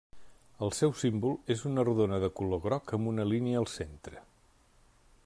El 0.67 0.71
seu 0.77 0.93
símbol 1.01 1.35
és 1.57 1.61
una 1.71 1.85
rodona 1.89 2.19
de 2.25 2.31
color 2.41 2.63
groc 2.65 2.97
amb 2.99 3.13
una 3.15 3.29
línia 3.35 3.63
al 3.63 3.73
centre. 3.77 4.27